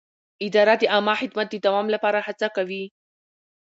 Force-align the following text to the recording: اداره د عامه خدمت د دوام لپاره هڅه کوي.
اداره 0.45 0.73
د 0.81 0.83
عامه 0.93 1.13
خدمت 1.21 1.47
د 1.51 1.55
دوام 1.65 1.87
لپاره 1.95 2.19
هڅه 2.27 2.47
کوي. 2.55 2.83